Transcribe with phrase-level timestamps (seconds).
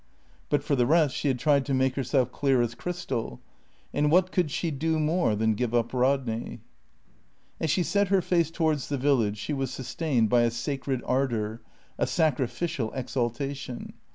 [0.49, 3.39] But for the rest, she had tried to make herself clear as crystal.
[3.93, 6.61] And what could she do more than give up Rodney?
[7.59, 11.61] As she set her face towards the village, she was sustained by a sacred ardour,
[11.99, 13.93] a sacrificial exaltation.